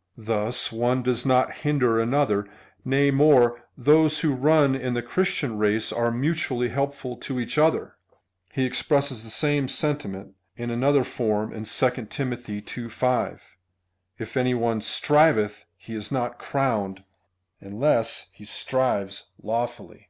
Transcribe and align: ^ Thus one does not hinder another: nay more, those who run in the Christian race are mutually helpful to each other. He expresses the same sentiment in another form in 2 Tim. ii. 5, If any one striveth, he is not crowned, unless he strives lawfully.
^ 0.00 0.02
Thus 0.24 0.72
one 0.72 1.02
does 1.02 1.26
not 1.26 1.56
hinder 1.56 2.00
another: 2.00 2.48
nay 2.86 3.10
more, 3.10 3.66
those 3.76 4.20
who 4.20 4.32
run 4.34 4.74
in 4.74 4.94
the 4.94 5.02
Christian 5.02 5.58
race 5.58 5.92
are 5.92 6.10
mutually 6.10 6.70
helpful 6.70 7.18
to 7.18 7.38
each 7.38 7.58
other. 7.58 7.96
He 8.50 8.64
expresses 8.64 9.22
the 9.22 9.28
same 9.28 9.68
sentiment 9.68 10.36
in 10.56 10.70
another 10.70 11.04
form 11.04 11.52
in 11.52 11.64
2 11.64 11.90
Tim. 12.08 12.32
ii. 12.32 12.62
5, 12.88 13.42
If 14.18 14.38
any 14.38 14.54
one 14.54 14.80
striveth, 14.80 15.66
he 15.76 15.94
is 15.94 16.10
not 16.10 16.38
crowned, 16.38 17.04
unless 17.60 18.30
he 18.32 18.46
strives 18.46 19.26
lawfully. 19.42 20.08